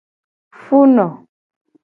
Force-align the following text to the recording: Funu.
Funu. 0.61 1.05